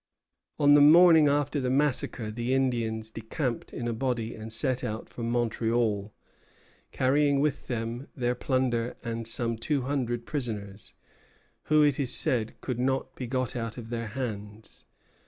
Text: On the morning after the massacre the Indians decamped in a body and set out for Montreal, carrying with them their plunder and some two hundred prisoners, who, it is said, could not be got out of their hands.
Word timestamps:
On 0.57 0.73
the 0.73 0.81
morning 0.81 1.27
after 1.27 1.61
the 1.61 1.69
massacre 1.69 2.31
the 2.31 2.55
Indians 2.55 3.11
decamped 3.11 3.71
in 3.71 3.87
a 3.87 3.93
body 3.93 4.33
and 4.33 4.51
set 4.51 4.83
out 4.83 5.07
for 5.09 5.21
Montreal, 5.21 6.11
carrying 6.91 7.39
with 7.39 7.67
them 7.67 8.07
their 8.15 8.33
plunder 8.33 8.95
and 9.03 9.27
some 9.27 9.57
two 9.59 9.83
hundred 9.83 10.25
prisoners, 10.25 10.95
who, 11.65 11.83
it 11.83 11.99
is 11.99 12.11
said, 12.11 12.59
could 12.61 12.79
not 12.79 13.13
be 13.13 13.27
got 13.27 13.55
out 13.55 13.77
of 13.77 13.91
their 13.91 14.07
hands. 14.07 14.87